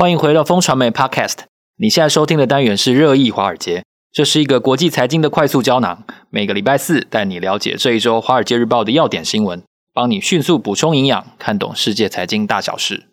[0.00, 1.40] 欢迎回到风传媒 Podcast。
[1.76, 6.04] 你现在收听的单元是热议华尔街，这是一个国际财经的快速胶囊。
[6.30, 13.08] 每个礼拜四带你了解这一周《华尔街日报》的要点新闻，帮你迅速补充营养，看懂世界财经大小事。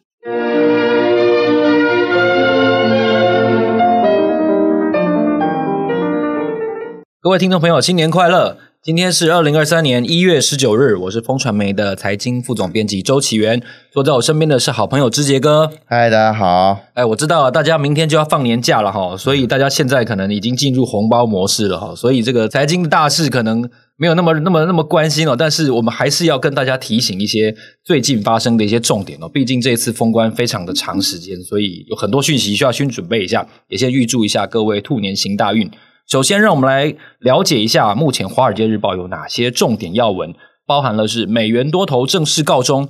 [7.20, 8.60] 各位听众朋友，新年快乐！
[8.88, 13.62] 今天是二零二三年一月十九日，我是风传媒的财经副总编辑周启源，
[13.92, 15.70] 坐在我身边的是好朋友之杰哥。
[15.84, 16.80] 嗨，大家好。
[16.94, 25.36] 哎，我知道大家明天就要放年假了哈，所以大家现在可能已经进入红包模式了哈，所以这个财经的大事可能没有那么那么那么关心了。
[25.36, 35.70] 但是我们还是要跟大家提醒一些最近发生的一些重点哦，毕竟这次封关非常的长时间，所以有很多讯息需要先准备一下，也先预祝一下各位兔年行大运。
[36.08, 40.34] 首先，让我们来了解一下目前《华尔街日报》有哪些重点要闻，
[40.66, 42.88] 包含了是美元多头正式告终，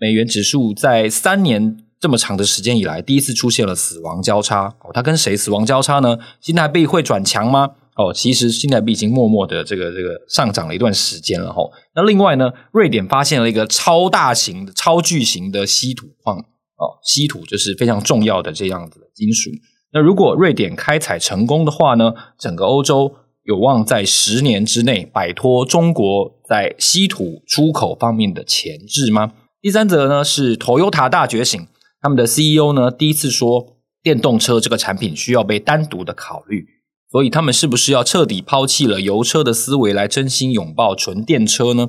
[0.00, 4.74] 美元指数在三年这么长的时间以来第一次出现了死亡交叉。
[4.80, 6.18] 哦，它跟谁死亡交叉呢？
[6.40, 7.70] 新台币会转强吗？
[7.94, 11.52] 哦，其实新台币已经默默的这个这个上涨了一段时间了。
[11.52, 16.36] 吼，那另外呢，瑞典发现了一个超大型、超巨型的稀土矿。
[16.36, 19.50] 哦，稀土就是非常重要的这样子的金属。
[19.92, 29.32] 那如果瑞典开采成功的话呢，整个欧洲有望在十年之内摆脱中国在稀土出口方面的钳制吗？
[29.60, 31.66] 第三则呢是 Toyota 大觉醒，
[32.00, 36.64] 他们的 CEO 呢第一次说电动车这个产品需要被单独的考虑，
[37.10, 41.88] 所以他们是不是要彻底抛弃了油车的思维，来真心拥抱纯电车呢？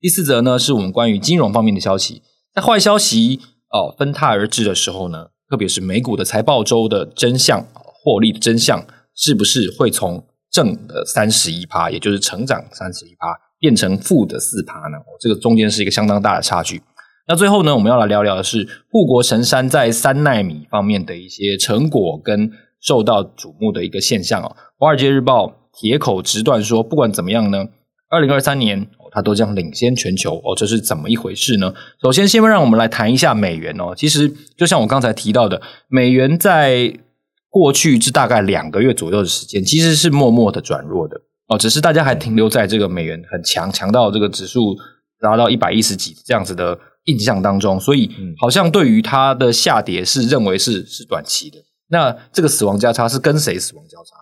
[0.00, 2.22] 第四则呢是我们关于金融方面的消息，
[2.54, 3.40] 在坏消息
[3.70, 5.30] 哦分沓而至的时候呢。
[5.50, 8.80] 特别是美股的财报周的真相，获利的真相，
[9.16, 13.26] 是不是会从正的三十一趴，也就是成长三十一趴，
[13.58, 14.96] 变成负的四趴呢？
[15.18, 16.80] 这个中间是一个相当大的差距。
[17.26, 24.56] 那最后呢，我们要来聊聊的是护国神山在三纳米方面的一些成果跟受到瞩目的一个现象哦。
[24.78, 27.66] 华尔街日报铁口直断说，不管怎么样呢，
[28.08, 28.88] 二零二三年。
[29.10, 31.72] 它都将领先全球哦，这是怎么一回事呢？
[32.02, 33.94] 首先，先让我们来谈一下美元哦。
[33.96, 36.92] 其实，就像我刚才提到的，美元在
[37.48, 41.58] 过去这大概两个月左右的时间，其实是默默的转弱的哦。
[41.58, 44.76] 只是大家还停留在这个美元很强，强到这个指数
[45.20, 51.58] 达到一百一十几这样子的印象当中，所以好像对于它的下跌是认为是是短期的。
[51.88, 54.16] 那这个死亡交叉是跟谁死亡交叉？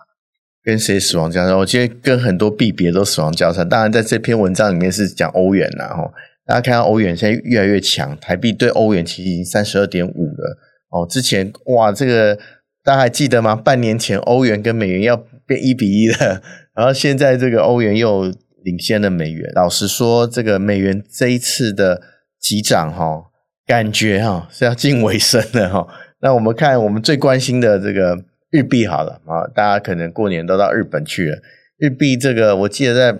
[0.63, 1.55] 跟谁死亡交叉？
[1.55, 3.63] 我今天跟很多币别都死亡交叉。
[3.63, 6.11] 当然，在这篇文章里面是讲欧元啦，哈。
[6.45, 10.57] 大家看到欧元现在越来越强，台币对欧元其实已经三十二点五了。
[10.89, 12.35] 哦，之前哇，这个
[12.83, 13.55] 大家还记得吗？
[13.55, 15.15] 半年前欧元跟美元要
[15.45, 16.41] 变一比一的，
[16.75, 18.25] 然后现在这个欧元又
[18.63, 19.51] 领先了美元。
[19.55, 22.01] 老实说，这个美元这一次的
[22.39, 23.25] 急涨，哈，
[23.65, 25.87] 感觉哈是要近尾声了，哈。
[26.21, 28.25] 那我们看我们最关心的这个。
[28.51, 31.37] 日币好了啊，大家可能过年都到日本去了。
[31.77, 33.19] 日币这个，我记得在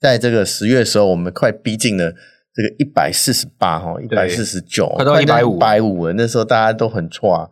[0.00, 6.12] 在这个十月的时候，我们快逼近了这个一百四十八哈，一百四十九，快到一百五，一百五了。
[6.12, 7.48] 那时候大家都很错啊，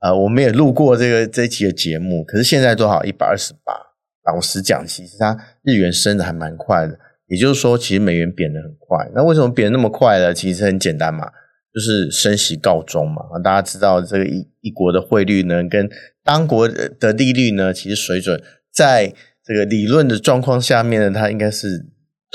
[0.00, 2.24] 呃，我们也录过这个这一期的节目。
[2.24, 3.04] 可是现在多少？
[3.04, 3.72] 一百二十八。
[4.32, 6.98] 老实讲，其实它日元升的还蛮快的，
[7.28, 9.10] 也就是说，其实美元贬的很快。
[9.14, 10.34] 那为什么贬那么快呢？
[10.34, 11.30] 其实很简单嘛。
[11.70, 15.88] 就是升息告终嘛，大家知道这个一一国的汇率呢，跟
[16.28, 18.38] 当国的利率呢，其实水准
[18.70, 21.86] 在这个理论的状况下面呢，它应该是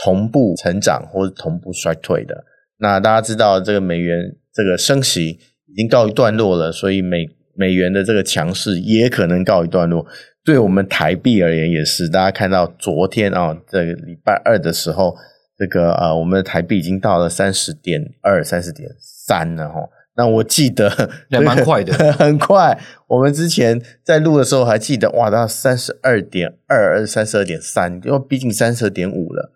[0.04, 2.44] 同步成长或者同步衰退的。
[2.80, 10.08] 那大家知道这个美元这个升息已经告一段落了，所以美美元的这个强势也可能告一段落。
[10.44, 15.16] 对我们台币而言也是，大家看到昨天啊，这个礼拜二的时候。
[15.56, 19.82] 这个呃，我们的台币已经到了三十点二、三十点三了哈。
[20.16, 22.80] 那我记得 也蛮快的， 很快。
[23.08, 29.52] 我们之前在录的时候还记得，哇，到三十二点二、三十二点三，因为毕竟三十二点五了。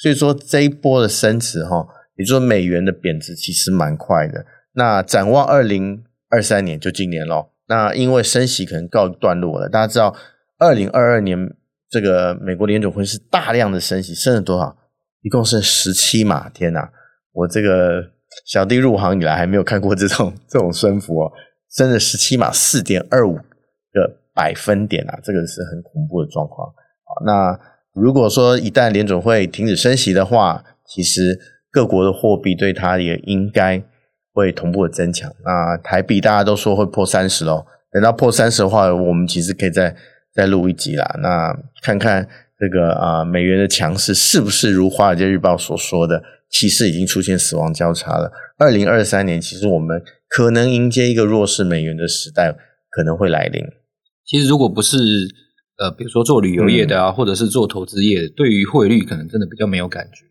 [0.00, 1.86] 所以说这一波的升值哈，
[2.16, 4.44] 也就是说美元的贬值其实蛮快的。
[4.74, 7.52] 那展望二零二三年，就今年咯。
[7.68, 10.14] 那因为升息可能告一段落了，大家知道，
[10.58, 11.54] 二零二二年
[11.88, 14.76] 这个美国联准会是大量的升息，升了多少？
[15.22, 16.90] 一共是十七嘛，天哪！
[17.32, 18.02] 我这个
[18.46, 21.32] 小弟入行以来还没有看过这种这种升幅哦，
[21.70, 23.34] 升了十七码，四点二五
[23.92, 26.68] 个百分点啊，这个是很恐怖的状况。
[26.68, 27.58] 好，那
[27.94, 31.38] 如果说一旦联准会停止升息的话，其实
[31.70, 33.82] 各国的货币对它也应该
[34.32, 35.32] 会同步的增强。
[35.44, 39.94] 那台币大家都说会破三十咯，等到破三十的话，我们其实可以再
[40.34, 41.18] 再录一集啦。
[41.22, 42.28] 那看看。
[42.62, 46.22] 这个啊，美元的强势是不是如《华尔街日报》所说的，
[46.52, 48.30] 气势已经出现死亡交叉了。
[48.58, 52.54] 二零二三年，其实我们可能迎接一个弱势美元的时代
[52.90, 53.64] 可能会来临。
[54.24, 54.96] 其实，如果不是
[55.78, 60.24] 呃，比如说做旅游业的啊，嗯、或者是做投资业的，对于汇率可能真的比较没有感觉。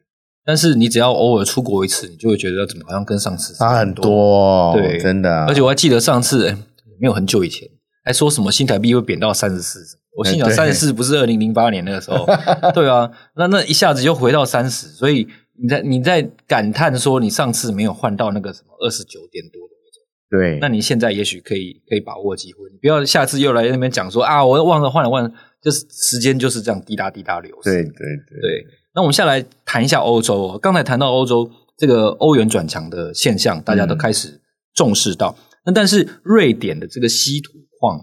[0.46, 5.46] 但是你只要偶尔出国一次，你就会觉得怎么好像跟上次差很多，对，真的。
[5.46, 6.58] 而且我还记得上次，哎，
[7.00, 7.68] 没有很久以前，
[8.06, 9.80] 还说什么新台币会贬到三十四，
[10.18, 12.26] 我心想三十四不是二零零八年那个时候，
[12.74, 15.28] 对啊，那那一下子就回到三十，所以
[15.62, 25.32] 你在你在感叹说你上次没有换到那个什么二十九点多的那种，对，那你现在也许可以可以把握机会，你不要下次又来那边讲说啊，我忘了换了换了，
[25.62, 28.66] 就是时间就是这样滴答滴答流，对对对对。
[28.94, 30.60] 那我们下来谈一下欧洲。
[30.62, 34.42] 刚才谈到欧洲这个欧元转强的现象，大家都开始
[34.74, 35.38] 重视到。
[35.66, 38.00] 那但是瑞典的这个稀土矿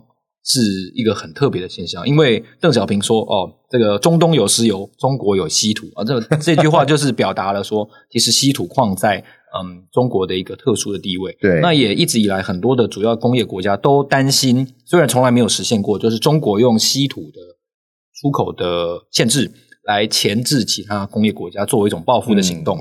[0.49, 0.61] 是
[0.95, 11.37] 一个很特别的现象，因为邓小平说：“哦，这个中东有石油，中国有稀土啊。”这这句话就是表达了说， 其实稀土矿在嗯中国的一个特殊的地位。
[11.41, 17.39] 对，那也一直以来很多的主要工业国家都担心，虽然从来没有实现过，就是中国用稀土的
[18.21, 19.53] 出口的限制。
[19.85, 22.77] 来钳制其他工业国家，作为一种报复的行动。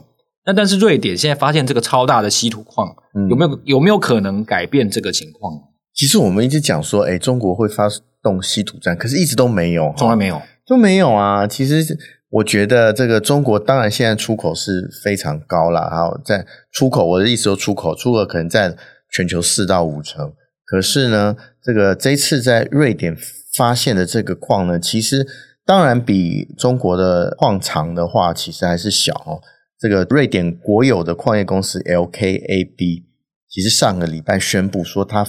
[0.45, 5.53] 那、嗯、但是瑞典现在发现这个超大的稀土矿，嗯、有没有有没有可能改变这个情况？
[5.97, 7.89] 其实我们一直讲说，哎，中国会发
[8.21, 11.47] 动稀土战，可是一直都没有，从来没有，都没有啊。
[11.47, 11.97] 其实
[12.29, 18.77] 我觉得这个中国当然现在出口是非常高了，好，在出口，我的意思说出口，出口可能占
[19.11, 20.31] 全球四到五成。
[20.65, 23.17] 可是呢，这个这一次在瑞典
[23.57, 25.27] 发现的这个矿呢，其实。
[25.67, 29.41] 当然，比中国的矿场的话，其实还是小哦。
[29.77, 33.03] 这个瑞典国有的矿业公司 LKAB，
[33.49, 35.27] 其实上个礼拜宣布说，他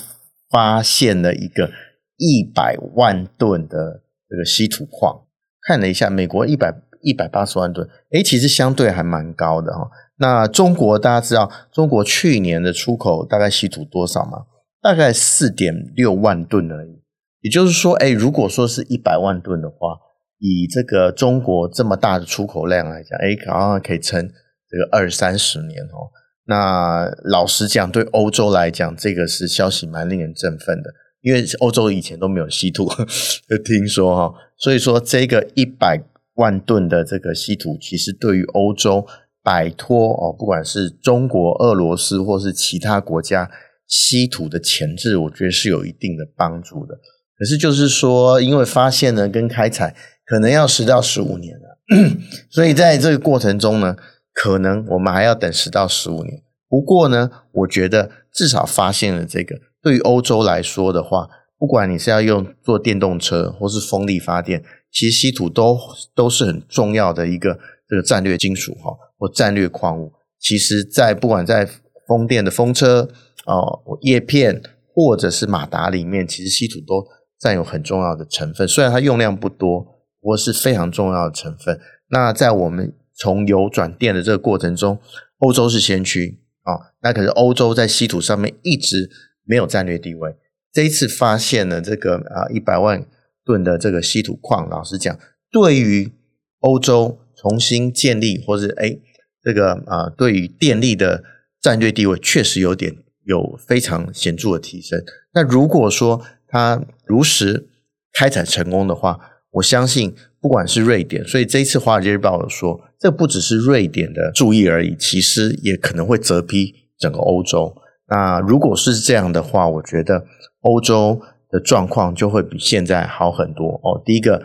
[0.50, 1.70] 发现了一个
[2.16, 5.24] 一百万吨的这个稀土矿。
[5.66, 9.90] 看了一下，美国一百一百八十万吨，诶，其实相对还蛮高的哈。
[10.16, 14.46] 那中国大家知道，中国去年的出口大概稀土多少吗？
[14.80, 17.02] 大概四点六万吨而已。
[17.40, 19.98] 也就是说，诶，如果说是一百万吨的话，
[20.38, 26.10] 以这个中国这么大的出口量来讲，哎，好像可以撑这个二三十年哦。
[26.48, 30.90] 那老实讲，对欧洲来讲，这个是消息蛮令人振奋的，
[31.20, 32.88] 因为欧洲以前都没有稀土，
[33.64, 34.34] 听说哈。
[34.56, 36.02] 所以说，这个一百
[36.34, 39.06] 万吨的这个稀土，其实对于欧洲
[39.42, 43.50] 摆脱哦，不管是中国、俄罗斯或是其他国家
[43.86, 46.94] 稀土的钳制，我觉得是有一定的帮助的。
[47.38, 49.94] 可是就是说，因为发现呢，跟开采。
[50.30, 51.78] 可能要十到十五年了，
[52.52, 53.96] 所以在这个过程中呢，
[54.40, 56.42] 可能我们还要等十到十五年。
[56.68, 64.62] 不过呢，我觉得至少发现了这个，对于欧洲来说的话，不管你是要用做电动车或是风力发电，
[64.92, 65.76] 其实稀土都
[66.14, 67.58] 都是很重要的一个
[67.88, 70.12] 这个战略金属哈，或战略矿物。
[70.38, 71.68] 其实，在不管在
[72.06, 73.08] 风电的风车
[73.46, 74.62] 哦、叶片
[74.94, 77.04] 或者是马达里面，其实稀土都
[77.40, 79.98] 占有很重要的成分，虽然它用量不多。
[80.20, 81.78] 不过是非常重要的成分。
[82.10, 85.00] 那在我们从油转电的这个过程中，
[85.38, 89.10] 欧洲是先驱啊、那可是欧洲在稀土上面一直
[89.44, 90.36] 没有战略地位。
[90.70, 93.06] 这一次发现了这个啊一百万
[93.42, 95.18] 吨的这个稀土矿，老实讲，
[95.50, 96.12] 对于
[96.60, 98.98] 欧洲重新建立或是哎
[99.42, 101.24] 这个啊对于电力的
[101.58, 102.94] 战略地位，确实有点
[103.24, 105.02] 有非常显著的提升。
[105.32, 107.66] 那如果说它如实
[108.12, 109.18] 开采成功的话，
[109.52, 117.74] 我相信，不管是瑞典，所以这一次《华尔街日报》有说，这不只是瑞典的注意而已，其实也可能会责批整个欧洲。
[118.08, 120.24] 那如果是这样的话，我觉得
[120.60, 124.00] 欧洲的状况就会比现在好很多哦。
[124.04, 124.42] 第一个，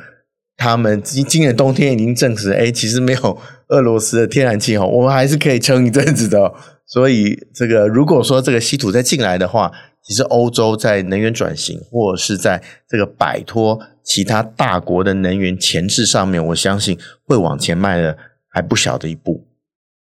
[0.57, 3.37] 他们今今年冬天已经证实，哎，其实没有
[3.69, 6.53] 俄罗斯的天然气哦，我们还是可以撑一阵子的。
[6.85, 9.71] 所以，这个如果说这个稀土再进来的话，
[10.03, 18.17] 其实欧洲在能源转型或者是在这个摆脱其他大国的能源前置上面，我相信会往前迈的
[18.49, 19.47] 还不小的一步。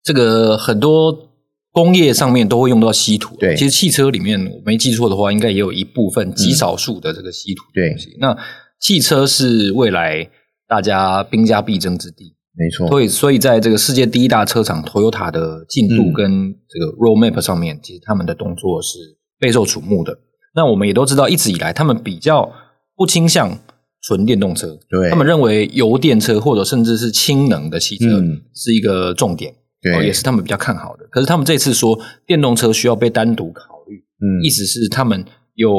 [0.03, 1.29] 这个很多
[1.71, 8.11] 工业上面都会用到稀土，对，其实汽车里面我没记错的话，应该也有一部分极少数的这个稀土的东西。
[8.11, 8.37] 对，那
[8.79, 10.29] 汽车是未来
[10.67, 12.35] 大家兵家必争之地。
[12.55, 18.97] 没错，所以所以在这个世界第一大车厂 Toyota 的进度跟这个 Roadmap 上面，嗯、其实他们的动作是
[19.39, 20.19] 备受瞩目的。
[20.55, 22.51] 那我们也都知道，一直以来他们比较
[22.95, 23.57] 不倾向
[24.01, 28.05] 纯电动车，对，他们认为油电车或者甚至是氢能的汽车
[28.53, 31.05] 是一个重点，对、哦，也是他们比较看好的。
[31.11, 35.71] 可是他们这次说电动车需要被单独考虑，嗯，意思是他们有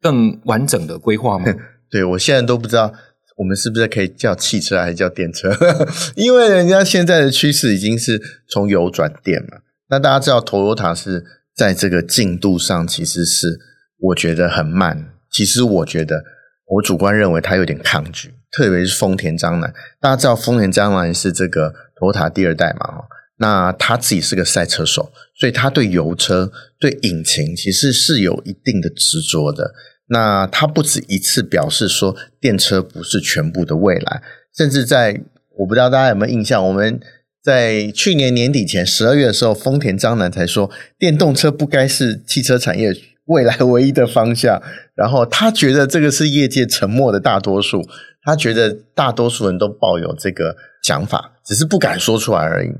[0.00, 1.46] 更完整的规划吗？
[1.90, 2.92] 对，我现在都不知道。
[3.38, 5.54] 我们是不是可以叫汽车还是叫电车？
[6.16, 9.58] 因为人家现在的趋势已经是从油转电嘛。
[9.90, 11.22] 那大家知道，Toyota 是
[11.56, 13.58] 在这个进度上其实是
[13.98, 15.12] 我觉得很慢。
[15.30, 16.22] 其实我觉得，
[16.66, 19.72] 我主观认为他有点抗拒，特别是丰田章男。
[20.00, 23.04] 大家知道，丰田章男是这个托塔第二代嘛？
[23.38, 29.74] 那他自己是个赛车手，所以他对油车、对引擎其实是有一定的执着的。
[30.08, 34.22] 那他不止一次表示说，电车不是全部的未来，
[34.56, 35.20] 甚至在
[35.58, 36.98] 我不知道大家有没有印象，我们
[37.46, 42.92] 在去年年底前十二月的时候，丰田章男才说，电动车不该是汽车产业
[43.26, 44.60] 未来唯一的方向。
[44.96, 47.88] 然后他觉得这个是业界沉默的大多数，
[48.24, 52.72] 他觉得大多数人都抱有这个想法，只是不敢说出来而已。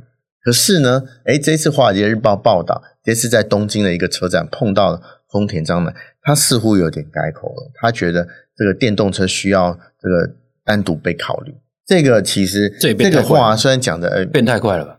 [0.43, 5.95] 可是呢，诶，这次《华尔街日报》报道，这次在东京的一个车展碰到了丰田章男。
[6.23, 11.55] 他似乎有点改口了，他觉得这个电动车需要这个单独被考虑。
[11.87, 14.99] 这个其实这个话虽然讲的呃变太快了吧？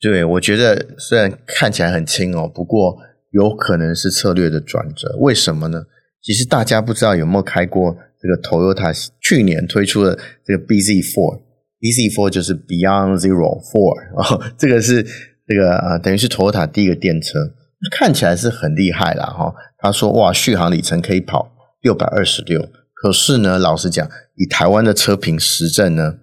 [0.00, 2.96] 对，我觉得虽然看起来很轻哦，不过
[3.30, 5.16] 有可能是策略的转折。
[5.20, 5.84] 为什么呢？
[6.22, 15.02] 其实大家不知道有没有开过这个 Toyota 去年推出的这个 BZ Four，BZ Four 就是 Beyond Zero Four 啊，这个是
[15.46, 17.38] 这个啊，等于是 Toyota 第一个电车，
[17.90, 19.54] 看起来是很厉害啦哈。
[19.78, 22.68] 他说：“哇，续航里程可以跑六百二十六。
[22.94, 26.14] 可是呢，老实讲，以台湾的车评实证呢，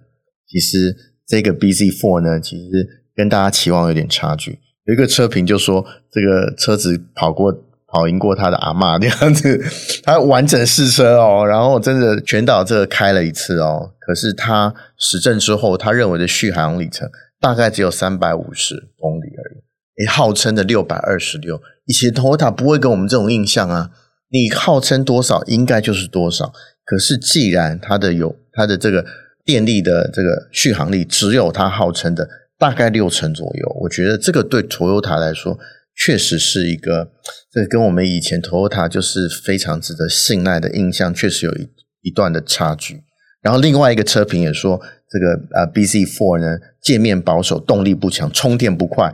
[0.52, 0.94] 其实
[1.26, 4.58] 这个 BZ Four 呢，其实跟大家期望有点差距。
[4.84, 7.50] 有一个车评就说，这个车子跑过
[7.86, 9.64] 跑赢过他的阿嬷这样子，
[10.02, 13.92] 他完整试车哦，然后真的全岛这个开了一次哦。
[13.98, 17.08] 可是他实证之后，他认为的续航里程
[17.40, 23.90] 大概只有三百五十公里而已，诶，号称的六百二十六。”以前 Toyota 不会给我们这种印象啊，
[24.30, 26.52] 你号称多少应该就是多少。
[26.84, 29.04] 可是既然它的有它的这个
[29.44, 35.58] 电力的这个续航力只有它号称的大概六成左右，我觉得这个对 Toyota 来说
[35.96, 37.10] 确实是一个，
[37.50, 41.68] 这跟我们以前 Toyota 就是非常值得信赖的印象确实有一
[42.02, 43.02] 一段的差距。
[43.40, 44.80] 然后另外一个车评也说，
[45.10, 49.12] 这个呃 BZ4 呢，界面保守，动力不强，充电不快。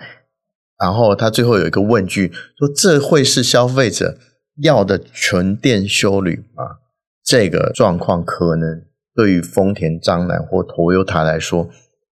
[0.78, 4.18] 然后他最后有一个问句，说：“这会是消费者
[4.62, 6.64] 要的纯电休旅吗？”
[7.24, 8.82] 这个状况可能
[9.18, 11.68] 对于丰田章男或 Toyota 来说，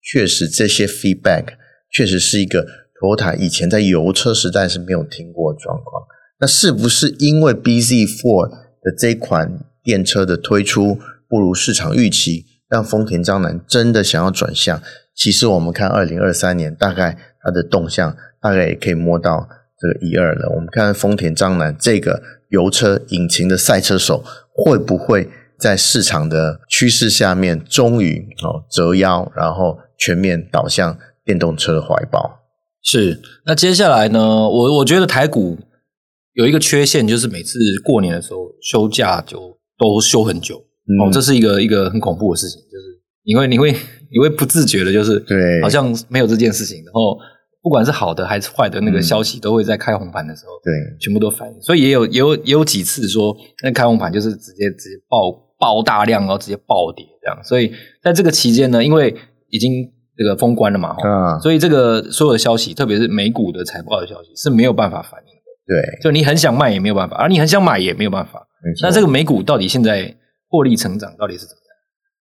[0.04, 1.56] 确实这些 feedback
[1.92, 2.68] 确实是一个
[3.02, 6.04] Toyota 以前在油车时代是没有听过的状况。
[6.40, 8.50] 那是不是因为 BZ4
[8.84, 14.80] 的这款电车的推出不如市场预期，让丰田章男真的想要转向？
[15.16, 18.16] 其实我们看二零二三年大概它的动向。
[18.44, 19.48] 大概也可以摸到
[19.80, 20.50] 这个一二了。
[20.56, 25.30] 我们看看丰田章男这个油车引擎的赛车手，会不会
[25.62, 32.40] 在市场的趋势下面，终于哦折腰，然后全面倒向电动车的怀抱？
[32.84, 33.22] 是。
[33.46, 34.20] 那接下来呢？
[34.20, 35.60] 我我觉得台股
[36.34, 40.58] 有一个缺陷，就是每次过年的时候休假就都休很久。
[40.58, 43.72] 嗯、哦，这是一个一个很恐怖的事情，就是你会你会
[44.12, 47.18] 你会不自觉的，就是对，好像没有这件事情，然后。
[47.64, 51.62] 不管是好的还是坏的，那个消息都会在开红盘的时候，对，全部都反映。
[51.62, 57.44] 所以也有也有也有几次说，那开红盘就是直接直接爆爆大量，然后直接暴跌这样。
[57.44, 59.16] 所以在这个期间呢，因为
[59.50, 59.72] 已经
[60.18, 65.42] 这个封关了嘛，嗯，所以这个所有的消息，特别是美股的财报的消息是没有办法反映的。
[65.68, 68.48] 对，就你很想卖也没有办法，而你很想买也没有办法。
[68.82, 70.18] 那这个美股到底现在
[70.50, 71.70] 获利成长到底是怎么样？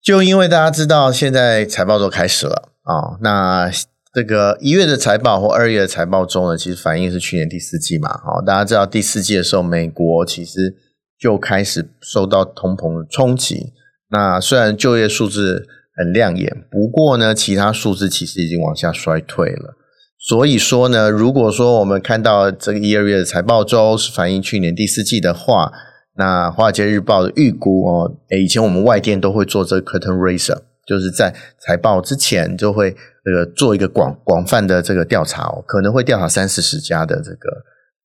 [0.04, 3.70] 就因为大家知道现在财报都开始了啊，哦，那。
[4.14, 8.10] 这个一月的财报或二月的财报中呢，其实反映是去年第四季嘛。
[8.22, 10.74] 好，大家知道第四季的时候，美国其实
[11.22, 13.72] 就开始受到通膨的冲击。
[14.10, 15.64] 那虽然就业数字
[15.96, 19.76] 很亮眼，不过呢，其他数字其实已经往下衰退了。
[20.18, 25.72] 所以说呢，如果说我们看到这个一二月的财报周是反映去年第四季的话，
[26.16, 32.96] 那华尔街日报的预估哦，诶，以前我们外电都会做这个 curtain raiser，就是在财报之前就会。
[33.24, 37.50] 这个做一个广广泛的这个调查哦，可能会调查三四十家的这个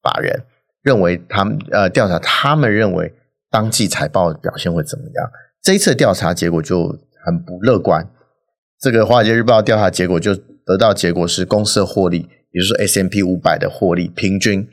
[0.03, 0.43] 法人，
[0.87, 3.13] 认为他们呃调查他们认为
[3.51, 5.31] 当季财报的表现会怎么样？
[5.61, 6.87] 这一次调查结果就
[7.25, 8.09] 很不乐观。
[8.79, 10.33] 这个华尔街日报调查结果就
[10.65, 12.19] 得到结果是，公司的获利，
[12.51, 14.65] 也就是说 S M P 五百的获利平均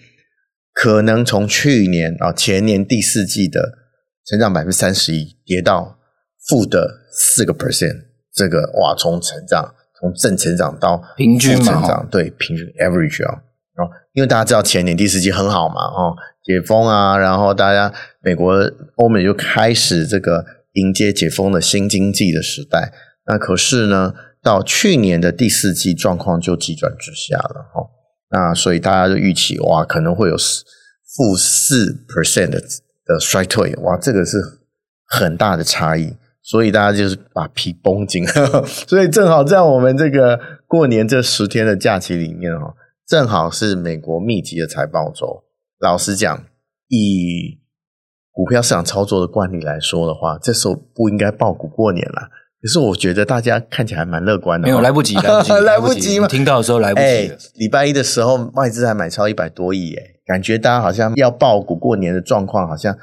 [0.72, 3.78] 可能从去年啊前年第四季的
[4.24, 5.98] 成长百分之三十一，跌到
[6.48, 8.04] 负的四个 percent。
[8.32, 9.74] 这个哇，从成长。
[10.00, 13.40] 从正成长到平均成长，对平均 average 啊，哦，
[14.14, 17.92] 因为大家知道前年第四季很好嘛，哦，解封啊，然后大家
[18.22, 18.52] 美国
[18.96, 22.92] 欧美就开始这个迎接解封的新经济的时代。
[23.26, 27.90] 那可是呢，到去年的第四季状况就急转直下了哈。
[28.30, 34.38] 那所以大家就预期哇，可能会有负四 percent 的的衰退，哇，这个是
[35.06, 36.14] 很大的差异。
[36.42, 38.22] 所以大家就是把皮绷紧，
[38.86, 42.74] 所以正好在我们这个过年这十天的假期里面哦，
[43.06, 45.44] 正好是美国密集的财报周。
[45.78, 46.44] 老实讲，
[46.88, 47.60] 以
[48.32, 52.30] 股票市场操作的惯例来说的话，这时候不应该爆股过年了。
[52.62, 56.26] 可是我觉得大家看起来蛮乐观的，没有来不及，来不及， 来不及吗？
[56.28, 57.04] 听到的时候来不及。
[57.04, 62.96] 哎，礼拜一的时候外资还买超一百多亿，哎，感觉大家好像要爆股过年的状况好像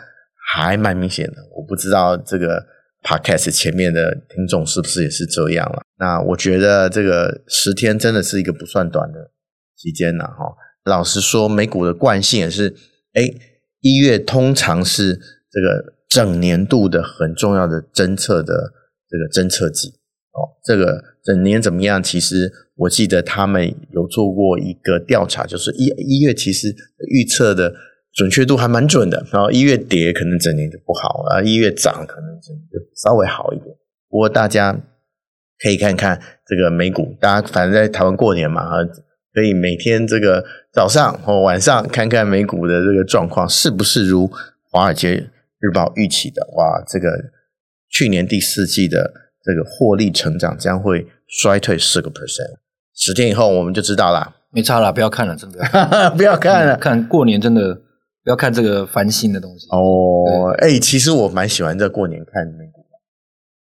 [0.53, 1.35] 还蛮明显的。
[1.55, 2.65] 我不知道这个。
[3.03, 5.81] Podcast 前面的听众是不是也是这样了？
[5.97, 9.30] 那我觉得这个十天真的是一个不算短的
[9.81, 10.55] 期间了哈。
[10.85, 12.75] 老实说，美股的惯性也是，
[13.13, 13.23] 哎，
[13.79, 18.73] 一月通常是这个整年度的很重要的侦测的
[19.09, 20.61] 这个侦测季哦。
[20.63, 22.01] 这个整年怎么样？
[22.03, 26.75] 其实我记得他们有做过一个调查，就是一一月其实
[27.09, 27.73] 预测的。
[28.13, 33.73] 准确度还蛮准的，然后一月跌可能整年就不好啊，一月涨可能整年就稍微好一点。
[34.09, 34.77] 不过大家
[35.63, 38.65] 可以看看这个美股，大家反正在台湾过年嘛，
[39.33, 44.29] 可以每天这个早上或晚上看看美股的这个状况是不是如
[44.69, 47.09] 华尔街日报预期的，哇，这个
[47.89, 52.57] 去年第四季的这个获利成长将会衰退四个 percent，
[52.95, 54.35] 十天以后我们就知道了。
[54.51, 55.59] 没差了，不要看了，真的
[56.17, 57.81] 不要看了，看过年真的。
[58.23, 60.53] 不要看这个烦心的东西哦。
[60.59, 62.70] 哎、欸，其实我蛮喜欢在过年看美股的。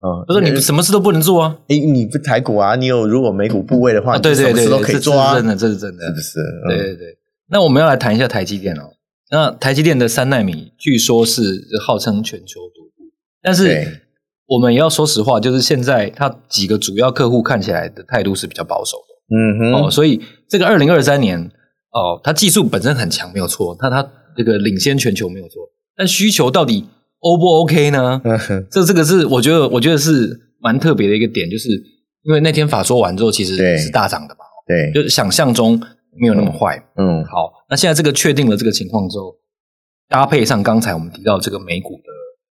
[0.02, 1.56] 嗯，就是你什么事都不能做啊。
[1.68, 2.74] 哎、欸，你不台股啊？
[2.74, 5.34] 你有如果美股部位的话，对对对，都可以做啊。
[5.34, 6.38] 真的，这是真的，是不是？
[6.40, 7.18] 嗯、对对对。
[7.48, 8.82] 那我们要来谈一下台积电哦。
[9.30, 14.02] 那台积电的三纳米据说是号称全球独步，但是
[14.46, 19.36] 我们也要说实话，就是现在它几个主要客户看起来的态度是比较保守的。
[19.36, 19.84] 嗯哼。
[19.86, 21.38] 哦，所以这个二零二三年
[21.92, 23.76] 哦，它技术本身很强，没有错。
[23.78, 24.08] 它它。
[24.34, 25.60] 这个领先全球没有错，
[25.94, 26.86] 但需求到底
[27.22, 28.20] O 不 OK 呢？
[28.70, 31.68] 这这个是我觉得，我觉得是蛮特别的一个点，就是
[32.24, 35.80] 因为那天法说完之后，其实是大涨的嘛，对，就是想象中
[36.20, 36.76] 没有那么坏。
[36.96, 37.24] 嗯，嗯。
[37.24, 39.34] 好，那现在这个确定了这个情况之后，
[40.08, 42.10] 搭配上刚才我们提到这个美股的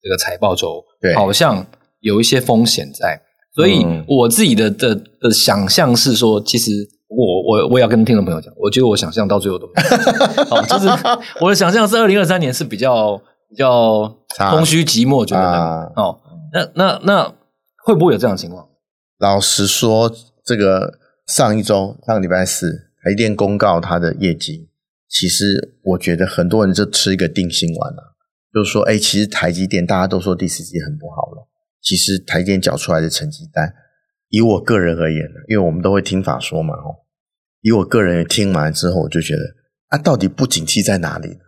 [0.03, 1.66] 这个财报周，对，好像
[2.00, 3.20] 有一些风险在，
[3.55, 6.70] 所以我自己的的的想象是说，其实。
[7.16, 9.74] 我我我也要跟听众朋友讲，我觉得我想象到最后都没
[10.37, 10.88] 有， 好，就是
[11.40, 13.20] 我的想象是二零二三年是比较
[13.55, 14.19] 比较
[14.51, 16.21] 空虚寂寞，觉得哦，
[16.53, 17.35] 那那那
[17.85, 18.69] 会不会有这样的情况？
[19.19, 20.12] 老实说，
[20.45, 24.69] 这个上一周上个礼拜四，台积电公告它的业绩，
[25.09, 28.17] 其实我觉得很多人就吃一个定心丸了，
[28.53, 31.49] 就是说，哎，其实台积电大家都说第四季很不好了，
[31.81, 33.73] 其实台积电缴出来的成绩单，
[34.31, 37.07] 以我个人而言呢，因为我们都会听法说嘛，哦。
[37.61, 39.40] 以我个人听完之后，我就觉得
[39.90, 41.45] 啊，到底不景气在哪里呢？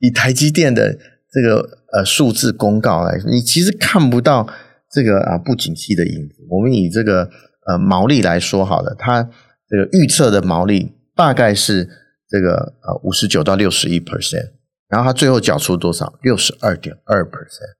[0.00, 0.98] 以台积电的
[1.30, 4.46] 这个呃数字公告来说，你其实看不到
[4.90, 6.34] 这个啊不景气的影子。
[6.50, 7.30] 我们以这个
[7.68, 9.22] 呃毛利来说好了，它
[9.68, 11.88] 这个预测的毛利大概是
[12.28, 14.52] 这个呃五十九到六十一 percent，
[14.88, 16.18] 然后它最后缴出多少？
[16.22, 17.70] 六十二点二 percent，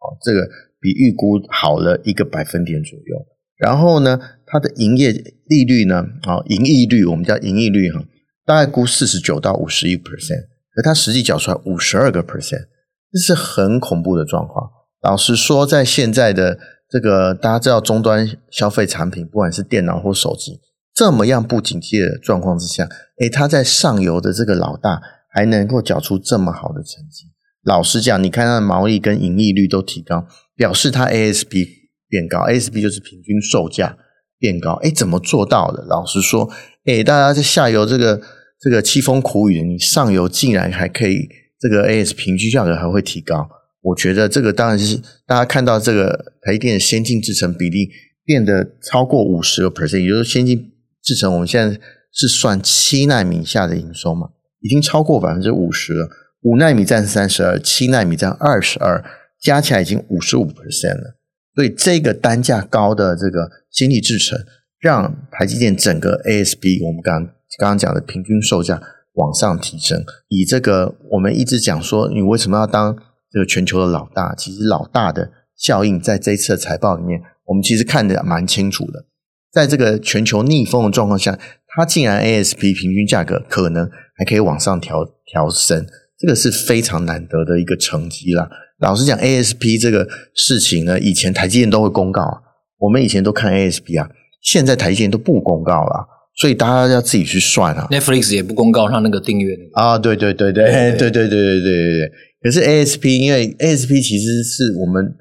[0.00, 0.48] 哦，这个
[0.80, 3.26] 比预估好了一个百分点左右。
[3.58, 5.12] 然后呢，它的营业
[5.46, 8.04] 利率呢，啊，盈利率我们叫盈利率哈，
[8.46, 10.46] 大概估四十九到五十一 percent，
[10.78, 12.68] 可它实际缴出来五十二个 percent，
[13.12, 14.70] 这是很恐怖的状况。
[15.02, 16.56] 老实说，在现在的
[16.88, 20.60] 这个大家知道终端消费产品，不管是电脑或手机，
[20.94, 22.88] 这么样不景气的状况之下，
[23.18, 25.00] 诶，它在上游的这个老大
[25.32, 27.24] 还能够缴出这么好的成绩。
[27.64, 31.78] 老实讲，你看它的毛利跟盈利率都提高，表示它 ASP。
[32.10, 33.98] 变高，ASP 就是平均售价
[34.38, 35.84] 变高，哎，怎么做到的？
[35.84, 36.48] 老实说，
[36.86, 38.18] 哎，大家在下游这个
[38.60, 41.28] 这个凄风苦雨，你上游竟然还可以
[41.60, 43.48] 这个 A S 平均价格还会提高，
[43.82, 47.88] 我觉得这个当然是大家看到这个台积电先进制程比例
[48.24, 51.78] 变得超过五十个 percent，也就是先进制程我们现在
[52.12, 54.28] 是算七纳米下的营收嘛，
[54.60, 56.08] 已经超过百分之五十了，
[56.42, 59.04] 五纳米占三十二，七纳米占二十二，
[59.40, 61.16] 加起来已经五十五 percent 了。
[61.54, 64.38] 所以这个单价高的这个先进制程，
[64.80, 68.80] 让台积电整个 ASP，我们刚刚刚讲的平均售价
[69.14, 70.02] 往上提升。
[70.28, 72.96] 以这个我们一直讲说，你为什么要当
[73.30, 74.34] 这个全球的老大？
[74.34, 79.04] 其实老大的效应在这一次的财报里面，我们其实看得蛮清楚的。
[79.50, 85.84] 在这个全球逆风的状况下，它竟然 ASP 平均价格可能还可以往上调调升，
[86.18, 88.48] 这个是非常难得的一个成绩啦。
[88.78, 92.42] 老实讲，ASP 这个事情呢，以前台积电都会公告，
[92.78, 94.08] 我们以前都看 ASP 啊，
[94.40, 96.06] 现在台积电都不公告了，
[96.40, 97.86] 所以大家要自己去算啊。
[97.90, 102.12] Netflix 也不公告它那个订阅啊，对对对对对 对对对对对对。
[102.42, 105.14] 可是 ASP，因为 ASP 其实是我们。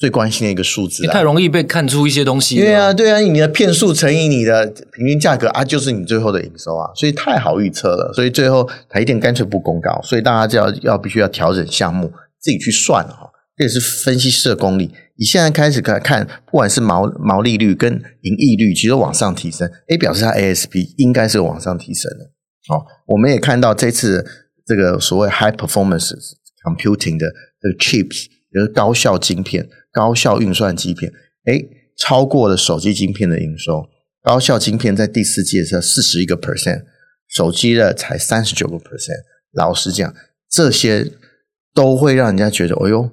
[0.00, 2.56] 最关心的一个数字，太容易被看出一些东西。
[2.56, 8.10] 对啊，对啊，你的片数乘以你的平均价格啊，就是你最后的营收啊，所以太好预测了。
[8.14, 13.28] 所以最后台电干脆不公告，所以大家就要要必须要调整项目，自己去算哈。
[13.60, 14.90] 这也是分析师的功力。
[15.16, 17.92] 你现在开始看，看不管是毛毛利率跟
[18.22, 22.30] 盈利率，其实往上提升，诶，表示它 ASP 应该是往上提升的。
[22.68, 24.24] 好，我们也看到这次
[24.64, 26.14] 这个所谓 High Performance
[26.64, 27.26] Computing 的
[27.60, 29.68] 这个 Chips，就是高效晶片。
[29.92, 31.12] 高效运算晶片，
[31.44, 31.68] 诶，
[31.98, 33.84] 超过了手机晶片的营收。
[34.22, 36.84] 高效晶片在第四季是四十一个 percent，
[37.28, 39.20] 手机的才三十九个 percent。
[39.52, 40.14] 老实讲，
[40.48, 41.12] 这些
[41.74, 43.10] 都会让人家觉得，哎呦，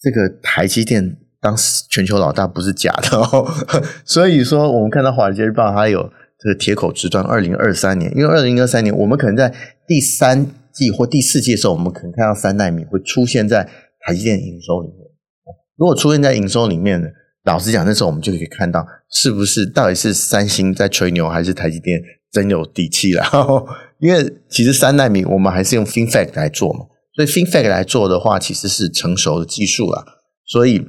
[0.00, 1.56] 这个台积电当
[1.88, 3.46] 全球老大不是假的哦。
[4.04, 9.52] 所以说，我们看到《华尔街日报》它有这个铁口直断，二零二三年，因为二零二三年我们可能在
[9.86, 13.68] 第三季或第四季的时候，我们可能看到三纳米会出现在
[14.00, 14.98] 台积电营收里面。
[15.76, 17.08] 如果出现在营收里面呢，
[17.44, 23.24] 老实讲，那时候我们就可以看到，是不是到底是三星在吹牛，还是台积电真有底气了？
[23.98, 26.86] 因为其实三纳米我们还是用 FinFET 来做嘛，
[27.18, 30.04] 所以 FinFET 来做的话，其实是成熟的技术了。
[30.46, 30.86] 所以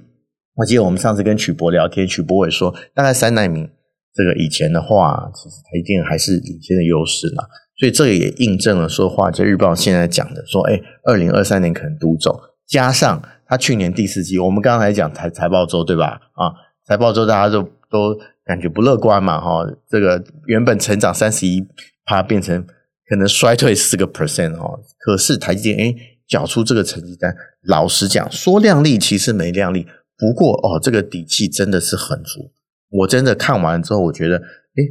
[0.58, 3.68] 我记得我们上次跟曲博聊天，曲博也说，大概三奈米
[4.14, 7.46] 这个以前的话，其实台积电还是领先的优势嘛。
[7.80, 13.22] 所以这个也印证了说话，就日报现在讲的说，哎，二零二三年可能独走，加上。
[13.52, 16.22] 他去年第四季，我们刚才讲财财报周对吧？
[16.36, 16.54] 啊，
[16.86, 18.16] 财报周大家都都
[18.46, 21.68] 感觉不乐观嘛，哈，这个原本成长三十一
[22.06, 22.64] 趴变成
[23.10, 24.80] 可能衰退四个 percent 哦。
[25.00, 25.96] 可是台积电哎，
[26.30, 29.86] 缴出这个成绩单，老实讲，说靓丽其实没靓丽，
[30.18, 32.52] 不过哦，这个底气真的是很足。
[32.90, 34.84] 我真的看完之后，我觉得，哎，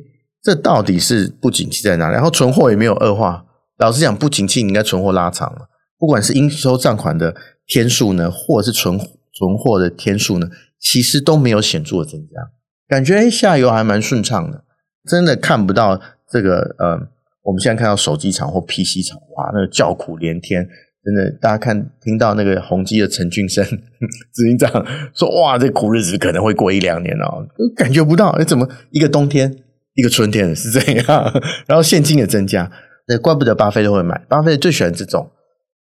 [0.43, 2.15] 这到底是不景气在哪里？
[2.15, 3.47] 然后存货也没有恶化，
[3.79, 7.35] 老实讲，不景气你应该存货拉长了，不管是应收账款的。
[7.71, 10.49] 天数呢，或者是存存货的天数呢，
[10.81, 12.51] 其实都没有显著的增加，
[12.89, 14.65] 感觉诶下游还蛮顺畅的，
[15.07, 16.95] 真的看不到这个呃，
[17.43, 20.67] 我们现在看到手机厂或 PC 厂，哇，那个叫苦连天，
[21.09, 23.65] 真的，大家看听到那个宏基的陈俊生
[24.35, 24.71] 执行长
[25.15, 29.57] 说，哇，这苦日子可能会过一两年哦，感觉不到，诶怎么一个冬天
[29.95, 31.33] 一个春天是这样，
[31.67, 32.71] 然后现金也增加，
[33.07, 35.31] 那怪不得巴菲特会买，巴菲特最喜欢这种。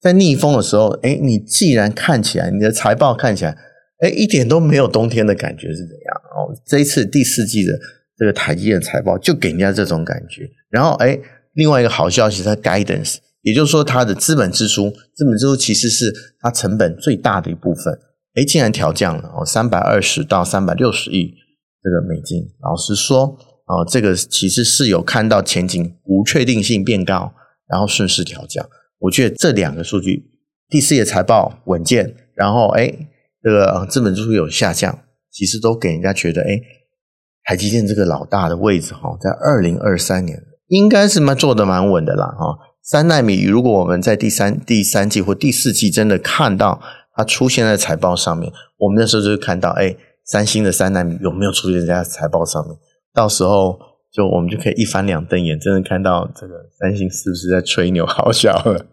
[0.01, 3.55] 在逆风的时候，哎，你既然看起来你的财报看起来，
[3.99, 6.21] 哎，一点都没有冬天的感觉是怎样？
[6.35, 7.73] 哦，这一次第四季的
[8.17, 10.49] 这个台积电财报就给人家这种感觉。
[10.71, 11.19] 然后，哎，
[11.53, 17.93] 另外一个好消息，它 guidance，也就是说它的资本支出，资本支出其实是它成本最大的一部分，
[18.35, 21.33] 哎，竟然调降了哦，三百二十到三百六十亿
[21.81, 22.43] 这个美金。
[22.61, 27.33] 老实说，哦，这个其实是有看到前景不确定性变高，
[27.67, 28.67] 然后顺势调降。
[28.99, 30.31] 我觉得这两个数据，
[30.69, 32.93] 第四页财报稳健，然后哎，
[33.41, 34.99] 这个资本支出有下降，
[35.31, 36.61] 其实都给人家觉得哎，
[37.43, 42.55] 台积电这个老大的位置哈，在二零二三年应该是蛮做的蛮稳的啦哈。
[42.83, 46.81] 三纳米，如果我们在第三第三季或第四季真的看到
[47.15, 52.75] 它出现在财报上面，我们那时候就会看到哎，三星的三纳米有没有出现在财报上面，
[53.13, 53.79] 到时候。
[54.13, 58.85] 就我们就可以一翻两瞪眼，真的看到这个三星是不是在吹牛好笑了？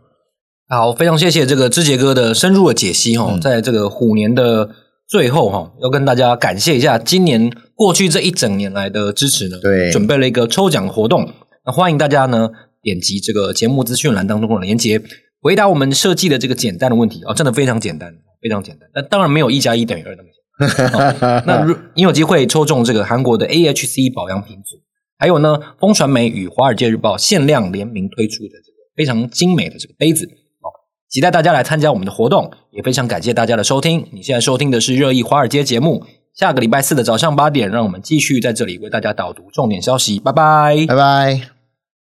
[0.68, 4.70] 好，非常谢谢这个志杰哥的深入的解析哈，嗯、在这个虎年的
[5.08, 9.58] 最后哈，要跟大家感谢一下今年过去这一整年来的支持呢。
[9.60, 11.28] 对，准备了一个抽奖活动，
[11.66, 12.50] 那欢迎大家呢
[12.88, 15.00] 点击这个节目资讯栏当中的连接，
[15.42, 18.88] 回答我们设计的这个简单的问题哦，真的非常简单，非常简单。
[18.94, 21.10] 那当然没有一加一等于二那么简单。
[21.10, 24.76] 哦、那如 你有机会抽中这个韩国的 AHC 保养品组。
[25.20, 30.66] 还有呢，风传媒与华尔街日报限量联名推出的这个非常精美的这个杯子哦，
[31.10, 34.06] 期待大家来参加我们的活动，也非常感谢大家的收听。
[34.12, 40.20] 你现在收听的是热议华尔街节目，下个礼拜四的早上八点，让我们继续在这里为大家导读重点消息。
[40.20, 41.57] 拜拜，拜拜。